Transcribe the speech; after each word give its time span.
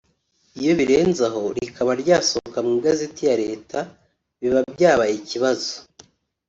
Iyo 0.59 0.71
birenze 0.79 1.21
aho 1.29 1.41
rikaba 1.57 1.91
ryasohoka 2.01 2.59
mu 2.65 2.71
igazeti 2.77 3.21
ya 3.29 3.35
Leta 3.43 3.79
biba 4.39 4.59
byabaye 4.75 5.13
ikibazo 5.21 5.71